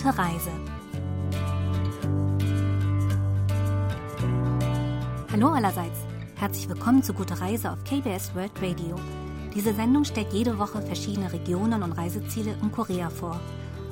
[0.00, 0.50] Gute Reise.
[5.32, 5.98] Hallo allerseits.
[6.36, 8.94] Herzlich willkommen zu Gute Reise auf KBS World Radio.
[9.56, 13.40] Diese Sendung stellt jede Woche verschiedene Regionen und Reiseziele in Korea vor.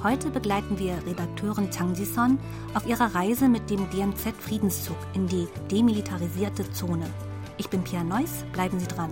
[0.04, 2.38] Heute begleiten wir Redakteurin Chang Ji-son
[2.74, 7.10] auf ihrer Reise mit dem DMZ Friedenszug in die demilitarisierte Zone.
[7.58, 9.10] Ich bin Pia Neuss, bleiben Sie dran.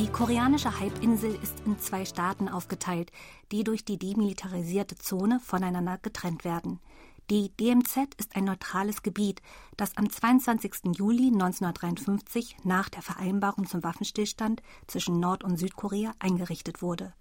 [0.00, 3.12] Die koreanische Halbinsel ist in zwei Staaten aufgeteilt,
[3.52, 6.80] die durch die demilitarisierte Zone voneinander getrennt werden.
[7.28, 9.42] Die DMZ ist ein neutrales Gebiet,
[9.76, 10.96] das am 22.
[10.96, 17.12] Juli 1953 nach der Vereinbarung zum Waffenstillstand zwischen Nord- und Südkorea eingerichtet wurde.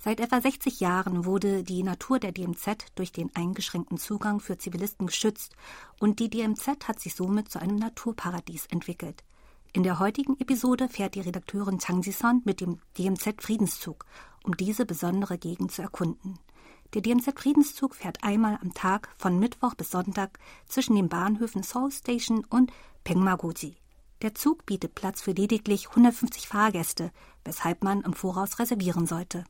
[0.00, 5.06] Seit etwa 60 Jahren wurde die Natur der DMZ durch den eingeschränkten Zugang für Zivilisten
[5.06, 5.54] geschützt
[6.00, 9.22] und die DMZ hat sich somit zu einem Naturparadies entwickelt.
[9.74, 14.04] In der heutigen Episode fährt die Redakteurin Chang Ji-son mit dem DMZ Friedenszug,
[14.44, 16.38] um diese besondere Gegend zu erkunden.
[16.92, 21.90] Der DMZ Friedenszug fährt einmal am Tag von Mittwoch bis Sonntag zwischen den Bahnhöfen Seoul
[21.90, 22.70] Station und
[23.04, 23.76] Pengmagoji.
[24.20, 27.10] Der Zug bietet Platz für lediglich 150 Fahrgäste,
[27.42, 29.44] weshalb man im Voraus reservieren sollte.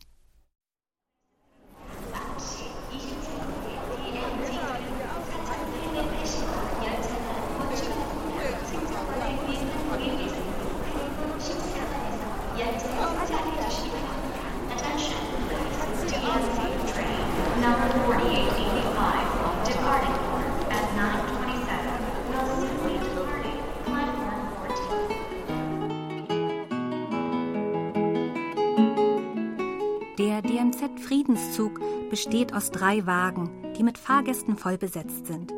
[31.02, 35.52] DMZ-Friedenszug besteht aus drei Wagen, die mit Fahrgästen voll besetzt sind.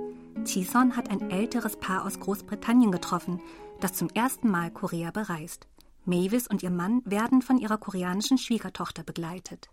[0.44, 3.40] Chison hat ein älteres Paar aus Großbritannien getroffen,
[3.80, 5.66] das zum ersten Mal Korea bereist.
[6.04, 9.68] Mavis und ihr Mann werden von ihrer koreanischen Schwiegertochter begleitet.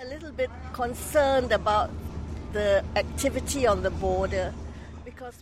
[0.00, 1.92] A little bit concerned about
[2.52, 4.52] the activity on the border.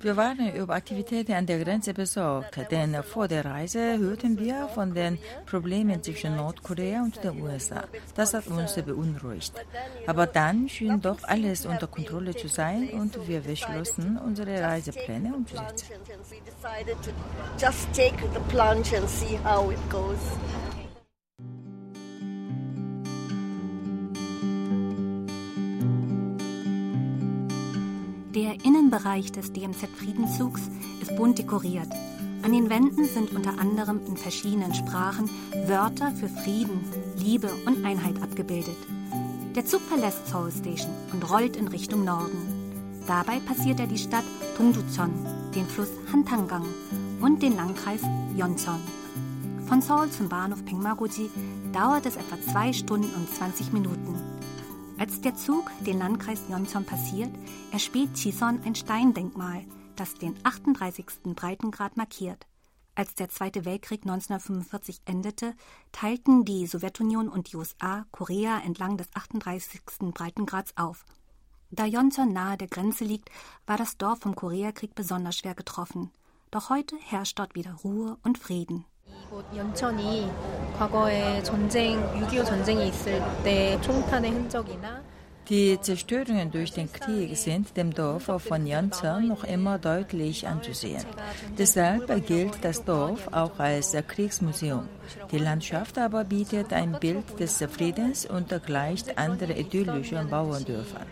[0.00, 4.94] Wir waren über Aktivitäten an der Grenze besorgt, denn vor der Reise hörten wir von
[4.94, 7.84] den Problemen zwischen Nordkorea und den USA.
[8.14, 9.54] Das hat uns beunruhigt.
[10.06, 15.88] Aber dann schien doch alles unter Kontrolle zu sein und wir beschlossen, unsere Reisepläne umzusetzen.
[17.58, 20.18] Just take the plunge and see how it goes.
[28.34, 30.62] Der Innenbereich des DMZ-Friedenszugs
[31.02, 31.92] ist bunt dekoriert.
[32.42, 35.28] An den Wänden sind unter anderem in verschiedenen Sprachen
[35.66, 36.80] Wörter für Frieden,
[37.18, 38.76] Liebe und Einheit abgebildet.
[39.54, 43.02] Der Zug verlässt Seoul Station und rollt in Richtung Norden.
[43.06, 44.24] Dabei passiert er die Stadt
[44.56, 45.12] Dongducheon,
[45.54, 46.64] den Fluss Hantangang
[47.20, 48.00] und den Landkreis
[48.34, 48.80] Yeoncheon.
[49.66, 51.28] Von Seoul zum Bahnhof Pengmagoji
[51.74, 54.14] dauert es etwa zwei Stunden und 20 Minuten.
[54.98, 57.30] Als der Zug den Landkreis Yeoncheon passiert,
[57.72, 59.64] erspäht Chison ein Steindenkmal,
[59.96, 61.06] das den 38.
[61.34, 62.46] Breitengrad markiert.
[62.94, 65.54] Als der Zweite Weltkrieg 1945 endete,
[65.92, 69.80] teilten die Sowjetunion und die USA Korea entlang des 38.
[70.12, 71.04] Breitengrads auf.
[71.70, 73.30] Da Yeoncheon nahe der Grenze liegt,
[73.66, 76.10] war das Dorf vom Koreakrieg besonders schwer getroffen.
[76.50, 78.84] Doch heute herrscht dort wieder Ruhe und Frieden.
[85.48, 91.04] Die Zerstörungen durch den Krieg sind dem Dorf von Yeoncheon noch immer deutlich anzusehen.
[91.58, 94.88] Deshalb gilt das Dorf auch als Kriegsmuseum.
[95.30, 101.06] Die Landschaft aber bietet ein Bild des Friedens und gleicht andere idyllische Bauerndörfer.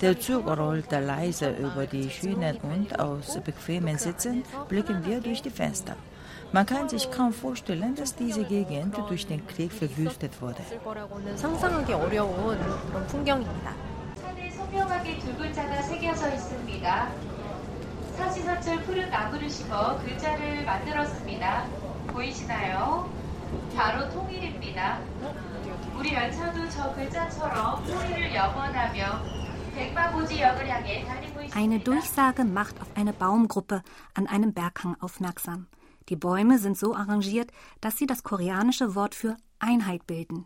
[0.00, 5.50] Der Zug rollt leise über die Schienen und aus bequemen Sitzen blicken wir durch die
[5.50, 5.96] Fenster.
[6.52, 10.60] Man kann sich kaum vorstellen, dass diese Gegend durch den Krieg verwüstet wurde.
[31.54, 33.82] Eine Durchsage macht auf eine Baumgruppe
[34.14, 35.66] an einem Berghang aufmerksam.
[36.11, 37.51] Die Bäume sind so arrangiert,
[37.81, 40.45] dass sie das koreanische Wort für Einheit bilden.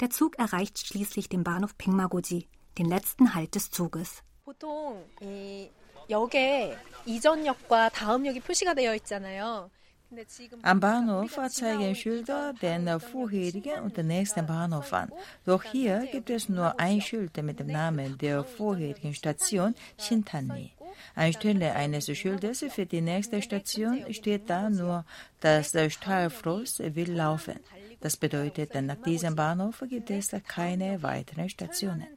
[0.00, 4.22] Der Zug erreicht schließlich den Bahnhof Pengmagoji, den letzten Halt des Zuges.
[4.46, 5.68] 보통 이
[6.08, 9.68] 역에 이전역과 다음역이 표시가 되어 있잖아요.
[10.08, 15.10] 근데 지금 Am Bahnhof zeigen Schilder den vorherigen und den nächsten Bahnhof an.
[15.44, 20.74] Doch hier gibt es nur ein Schild mit dem Namen der vorherigen Station Shintanni.
[21.15, 25.05] Anstelle eines Schildes für die nächste Station steht da nur,
[25.39, 27.59] dass der Stahlfrost will laufen.
[27.99, 32.07] Das bedeutet, nach diesem Bahnhof gibt es keine weiteren Stationen.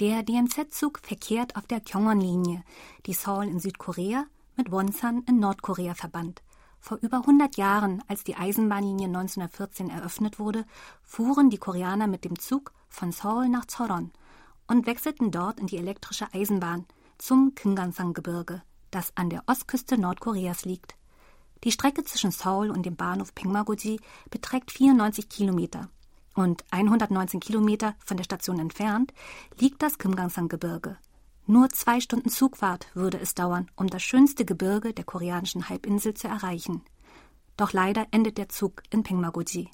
[0.00, 2.62] Der DMZ-Zug verkehrt auf der Kyongon-Linie,
[3.06, 6.42] die Seoul in Südkorea mit Wonsan in Nordkorea verband.
[6.80, 10.64] Vor über 100 Jahren, als die Eisenbahnlinie 1914 eröffnet wurde,
[11.02, 14.12] fuhren die Koreaner mit dem Zug von Seoul nach Choron
[14.68, 16.86] und wechselten dort in die elektrische Eisenbahn
[17.18, 18.62] zum Kingansang-Gebirge
[18.92, 20.94] das an der Ostküste Nordkoreas liegt.
[21.64, 24.00] Die Strecke zwischen Seoul und dem Bahnhof Pengmagoji
[24.30, 25.88] beträgt 94 Kilometer.
[26.34, 29.12] Und 119 Kilometer von der Station entfernt
[29.58, 30.96] liegt das Kimgangsang-Gebirge.
[31.46, 36.28] Nur zwei Stunden Zugfahrt würde es dauern, um das schönste Gebirge der koreanischen Halbinsel zu
[36.28, 36.82] erreichen.
[37.56, 39.68] Doch leider endet der Zug in Pengmagoji.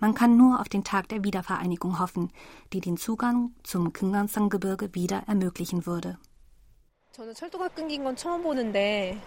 [0.00, 2.30] Man kann nur auf den Tag der Wiedervereinigung hoffen,
[2.72, 6.16] die den Zugang zum Kimgangsang-Gebirge wieder ermöglichen würde.
[7.12, 9.20] 저는 철도가 끊긴 건 처음 보는데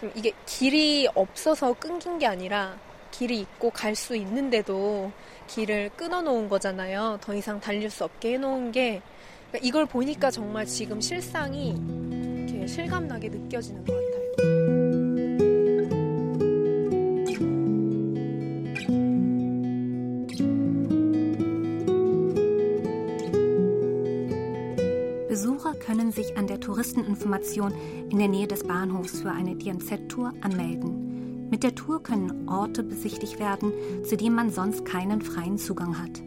[0.00, 2.76] 좀 이게 길이 없어서 끊긴 게 아니라
[3.10, 5.10] 길이 있고 갈 수 있는데도
[5.48, 7.18] 길을 끊어 놓은 거잖아요.
[7.20, 9.02] 더 이상 달릴 수 없게 해 놓은 게
[9.48, 11.74] 그러니까 이걸 보니까 정말 지금 실상이
[12.46, 14.09] 이렇게 실감나게 느껴지는 것 같아요.
[25.79, 27.73] können sich an der Touristeninformation
[28.09, 31.49] in der Nähe des Bahnhofs für eine DMZ-Tour anmelden.
[31.49, 33.71] Mit der Tour können Orte besichtigt werden,
[34.03, 36.21] zu denen man sonst keinen freien Zugang hat.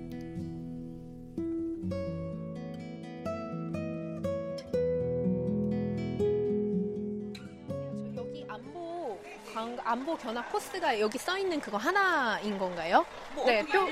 [8.17, 9.19] 여기 안보
[9.55, 13.05] 관- 안보 견학 코스가 여기 써 있는 그거 하나인 건가요?
[13.47, 13.87] 네, 표.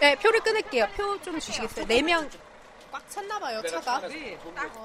[0.00, 0.86] 네, 표를 끊을게요.
[0.96, 1.86] 표 좀 주시겠어요?
[1.86, 2.47] 네 명 꽉 찼나 봐요, 차가.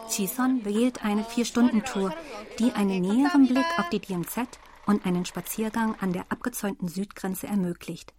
[0.08, 2.14] Chison wählt eine Vier-Stunden-Tour,
[2.58, 4.48] die einen näheren Blick auf die DMZ
[4.86, 8.12] und einen Spaziergang an der abgezäunten Südgrenze ermöglicht.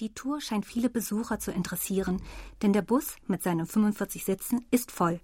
[0.00, 2.22] Die Tour scheint viele Besucher zu interessieren,
[2.62, 5.20] denn der Bus mit seinen 45 Sitzen ist voll.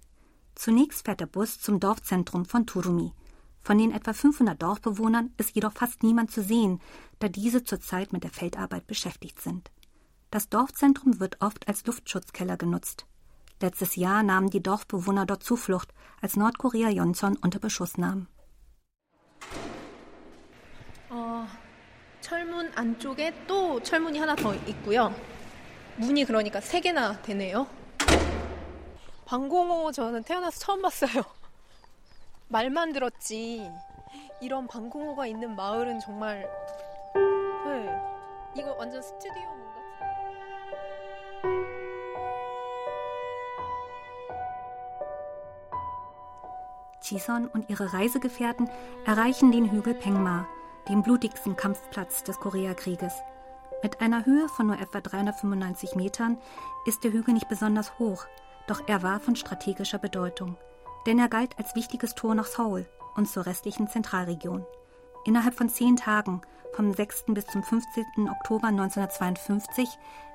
[0.55, 3.13] Zunächst fährt der Bus zum Dorfzentrum von Turumi.
[3.61, 6.81] Von den etwa 500 Dorfbewohnern ist jedoch fast niemand zu sehen,
[7.19, 9.71] da diese zurzeit mit der Feldarbeit beschäftigt sind.
[10.29, 13.05] Das Dorfzentrum wird oft als Luftschutzkeller genutzt.
[13.61, 18.27] Letztes Jahr nahmen die Dorfbewohner dort Zuflucht, als Nordkorea Yonson unter Beschuss nahm.
[21.09, 21.47] 어,
[22.19, 25.13] 철문 안쪽에 또 철문이 하나 더 있고요.
[25.97, 27.67] 문이 그러니까 세 개나 되네요.
[29.25, 31.23] 방공호 저는 태어나서 처음 봤어요.
[32.49, 33.71] 말만 들었지.
[34.41, 36.47] 이런 방공호가 있는 마을은 정말
[37.65, 37.89] 네.
[38.57, 39.64] 이거 완전 스튜디오
[47.05, 48.69] Chison und ihre Reisegefährten
[49.05, 50.47] erreichen den Hügel Pengma,
[50.89, 53.13] den blutigsten Kampfplatz des Koreakrieges.
[53.83, 56.37] Mit einer Höhe von nur etwa 395 Metern
[56.85, 58.25] ist der Hügel nicht besonders hoch,
[58.67, 60.57] doch er war von strategischer Bedeutung,
[61.05, 64.65] denn er galt als wichtiges Tor nach Seoul und zur restlichen Zentralregion.
[65.25, 66.41] Innerhalb von zehn Tagen,
[66.73, 67.25] vom 6.
[67.29, 68.29] bis zum 15.
[68.29, 69.89] Oktober 1952,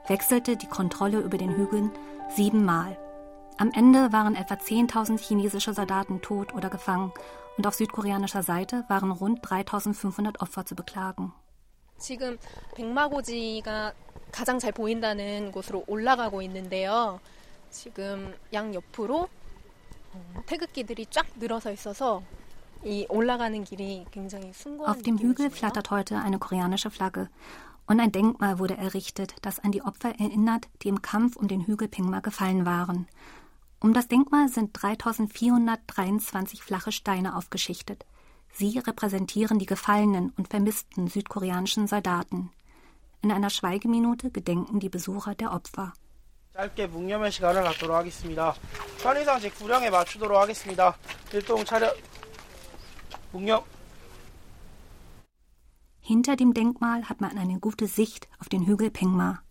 [0.06, 1.90] wechselte die Kontrolle über den Hügeln
[2.34, 2.96] siebenmal.
[3.59, 7.11] Am Ende waren etwa 10.000 chinesische Soldaten tot oder gefangen
[7.57, 11.31] und auf südkoreanischer Seite waren rund 3.500 Opfer zu beklagen.
[11.97, 12.37] 지금
[12.75, 13.93] 백마고지가
[14.31, 17.21] 가장 잘 보인다는 곳으로 올라가고 있는데요.
[17.69, 19.29] 지금 양 옆으로
[20.13, 22.21] 어, 태극기들이 쫙 늘어서 있어서
[22.83, 25.55] 이 올라가는 길이 굉장히 숭고한 Auf dem Hügel 느낌이거든요.
[25.55, 27.29] flattert heute eine koreanische Flagge
[27.87, 31.65] und ein Denkmal wurde errichtet, das an die Opfer erinnert, die im Kampf um den
[31.65, 33.07] Hügel Pingma gefallen waren.
[33.79, 38.05] Um das Denkmal sind 3423 flache Steine aufgeschichtet.
[38.53, 42.51] Sie repräsentieren die gefallenen und vermissten südkoreanischen Soldaten.
[43.21, 45.93] In einer Schweigeminute gedenken die Besucher der Opfer.
[46.53, 48.55] 짧게 묵념의 시간을 갖도록 하겠습니다.
[49.01, 50.95] 편의상 제 구령에 맞추도록 하겠습니다.
[51.33, 51.93] 일동 차렷
[53.33, 53.61] 묵념
[55.99, 59.41] Hinter dem Denkmal hat man eine gute Sicht auf den Hügel Pengma.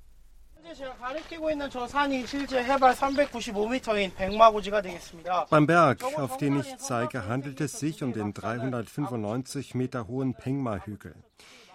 [5.50, 11.16] Beim Berg, auf den ich zeige, handelt es sich um den 395 Meter hohen Pengma-Hügel.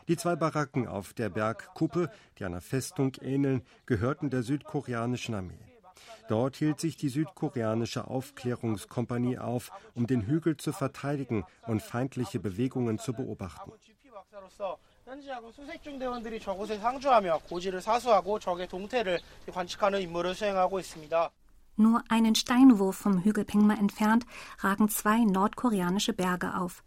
[0.07, 2.09] Die zwei Baracken auf der Bergkuppe,
[2.39, 5.59] die einer Festung ähneln, gehörten der südkoreanischen Armee.
[6.29, 12.99] Dort hielt sich die südkoreanische Aufklärungskompanie auf, um den Hügel zu verteidigen und feindliche Bewegungen
[12.99, 13.73] zu beobachten.
[15.14, 19.20] GP 박사로서 현지하고 수색중 대원들이 저곳에 상주하며 고지를 사수하고 적의 동태를
[19.52, 21.32] 관측하는 임무를 수행하고 있습니다.
[21.78, 24.26] Nur einen Steinwurf vom Hügel Pengma entfernt
[24.60, 26.84] ragen zwei nordkoreanische Berge auf.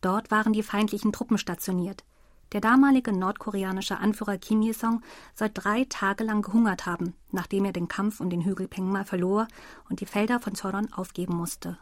[0.00, 2.04] Dort waren die feindlichen Truppen stationiert.
[2.52, 5.02] Der damalige nordkoreanische Anführer Kim Il-sung
[5.34, 9.48] soll drei Tage lang gehungert haben, nachdem er den Kampf um den Hügel Pengma verlor
[9.90, 11.76] und die Felder von Choron aufgeben musste.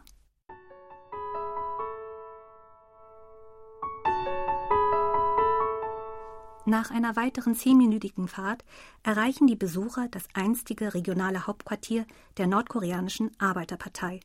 [6.65, 8.65] Nach einer weiteren zehnminütigen Fahrt
[9.03, 12.05] erreichen die Besucher das einstige regionale Hauptquartier
[12.37, 14.19] der nordkoreanischen Arbeiterpartei.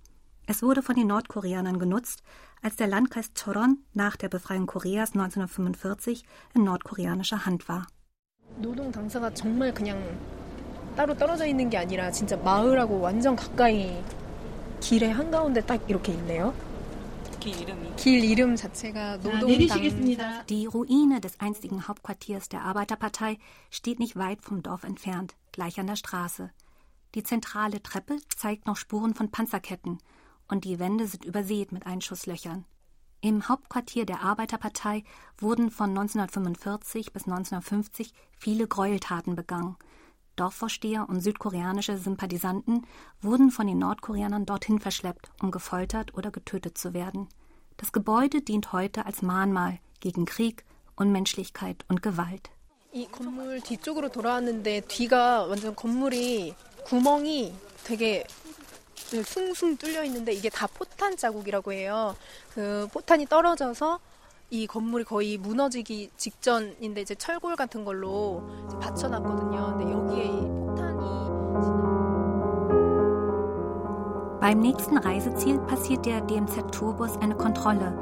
[0.46, 2.22] Es wurde von den Nordkoreanern genutzt,
[2.62, 7.86] als der Landkreis Choron nach der Befreiung Koreas 1945 in nordkoreanischer Hand war.
[8.56, 10.02] 노동 당사가 정말 그냥
[10.96, 14.02] 따로 떨어져 있는 게 아니라 진짜 마을하고 완전 가까이
[14.80, 16.52] 길의 한가운데 딱 이렇게 있네요.
[20.49, 23.37] Die Ruine des einstigen Hauptquartiers der Arbeiterpartei
[23.69, 26.49] steht nicht weit vom Dorf entfernt, gleich an der Straße.
[27.13, 29.99] Die zentrale Treppe zeigt noch Spuren von Panzerketten
[30.47, 32.65] und die Wände sind übersät mit Einschusslöchern.
[33.21, 35.03] Im Hauptquartier der Arbeiterpartei
[35.37, 39.77] wurden von 1945 bis 1950 viele Gräueltaten begangen.
[40.36, 42.86] Dorfvorsteher und südkoreanische Sympathisanten
[43.20, 47.28] wurden von den Nordkoreanern dorthin verschleppt, um gefoltert oder getötet zu werden.
[47.76, 50.64] Das Gebäude dient heute als Mahnmal gegen Krieg,
[50.96, 52.50] Unmenschlichkeit und Gewalt.
[52.92, 56.54] 이 건물 뒤쪽으로 돌아왔는데 뒤가 완전 건물이
[56.86, 57.54] 구멍이
[57.84, 58.26] 되게
[58.96, 62.16] 숭숭 뚫려 있는데 이게 다 포탄 자국이라고 해요.
[62.52, 64.00] 그 포탄이 떨어져서
[64.50, 69.78] 이 건물이 거의 무너지기 직전인데 이제 철골 같은 걸로 이제 받쳐놨거든요.
[69.78, 71.20] 근데 여기에 이 포탄이
[74.40, 77.96] Beim nächsten Reiseziel passiert der DMZ-Tourbus eine Kontrolle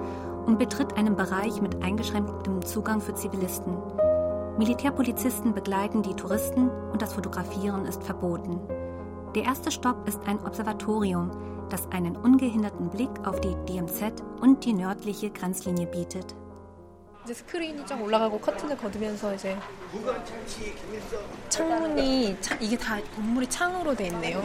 [0.46, 3.76] und betritt einen Bereich mit eingeschränktem Zugang für Zivilisten.
[4.56, 8.60] Militärpolizisten begleiten die Touristen und das Fotografieren ist verboten.
[9.34, 11.30] Der erste Stopp ist ein Observatorium,
[11.70, 16.34] das einen ungehinderten Blick auf die DMZ und die nördliche Grenzlinie bietet.
[17.24, 19.54] 이제 스크린이 쫙 올라가고 커튼을 거두면서 이제
[21.50, 24.42] 창문이 차, 이게 다 건물이 창으로 돼 있네요.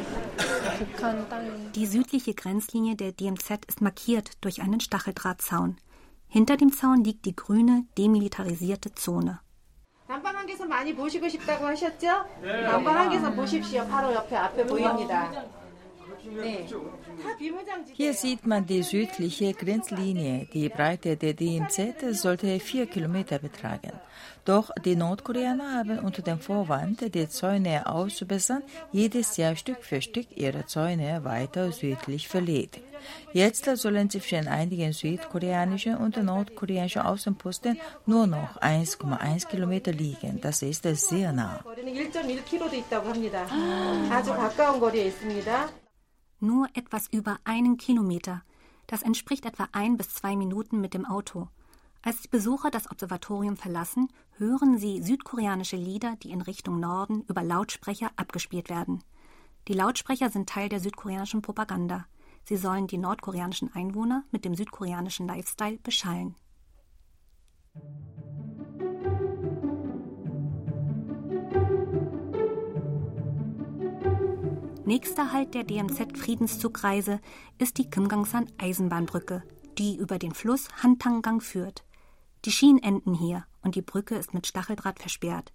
[0.80, 5.78] 북한 땅이 Die südliche Grenzlinie der DMZ ist markiert durch einen Stacheldrahtzaun.
[6.28, 9.40] Hinter dem Zaun liegt die grüne, demilitarisierte Zone.
[10.69, 12.07] 많이 보시고 싶다고 하셨죠?
[12.43, 13.87] 난방 한개선 보십시오.
[13.89, 15.33] 바로 옆에 앞에 보입니다.
[17.95, 20.47] Hier sieht man die südliche Grenzlinie.
[20.53, 23.93] Die Breite der DMZ sollte vier Kilometer betragen.
[24.45, 30.27] Doch die Nordkoreaner haben unter dem Vorwand, die Zäune auszubessern, jedes Jahr Stück für Stück
[30.37, 32.81] ihre Zäune weiter südlich verlegt.
[33.33, 40.41] Jetzt sollen zwischen einigen südkoreanischen und nordkoreanischen Außenposten nur noch 1,1 Kilometer liegen.
[40.41, 41.61] Das ist sehr nah.
[43.51, 44.09] Ah.
[46.41, 48.43] Nur etwas über einen Kilometer.
[48.87, 51.49] Das entspricht etwa ein bis zwei Minuten mit dem Auto.
[52.01, 57.43] Als die Besucher das Observatorium verlassen, hören sie südkoreanische Lieder, die in Richtung Norden über
[57.43, 59.03] Lautsprecher abgespielt werden.
[59.67, 62.07] Die Lautsprecher sind Teil der südkoreanischen Propaganda.
[62.45, 66.35] Sie sollen die nordkoreanischen Einwohner mit dem südkoreanischen Lifestyle beschallen.
[74.89, 77.21] Nächster Halt der DMZ-Friedenszugreise
[77.59, 79.43] ist die Kimgangsan Eisenbahnbrücke,
[79.77, 81.85] die über den Fluss Hantanggang führt.
[82.47, 85.53] Die Schienen enden hier und die Brücke ist mit Stacheldraht versperrt.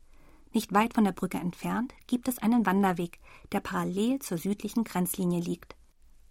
[0.52, 3.20] Nicht weit von der Brücke entfernt gibt es einen Wanderweg,
[3.52, 5.76] der parallel zur südlichen Grenzlinie liegt.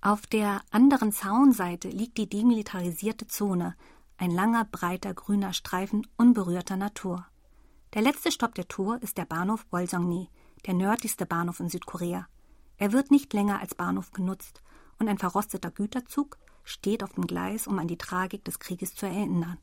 [0.01, 3.75] Auf der anderen Zaunseite liegt die demilitarisierte Zone,
[4.17, 7.27] ein langer, breiter, grüner Streifen unberührter Natur.
[7.95, 10.29] Der letzte Stopp der Tour ist der Bahnhof Wolsongni,
[10.67, 12.29] der nördlichste Bahnhof in Südkorea.
[12.83, 14.61] Er wird nicht länger als Bahnhof genutzt
[14.99, 19.07] und ein verrosteter Güterzug steht auf dem Gleis, um an die Tragik des Krieges zu
[19.07, 19.57] erinnern.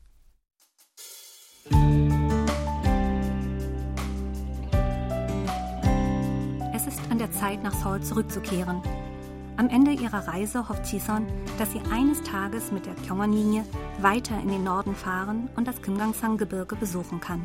[6.74, 8.80] Es ist an der Zeit, nach Seoul zurückzukehren.
[9.58, 11.26] Am Ende ihrer Reise hofft Chison,
[11.58, 13.66] dass sie eines Tages mit der Gyeongwon-Linie
[14.00, 17.44] weiter in den Norden fahren und das Kimgangsang-Gebirge besuchen kann.